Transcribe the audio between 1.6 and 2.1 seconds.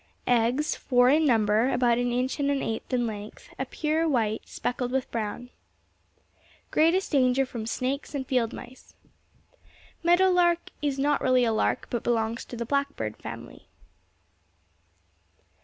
about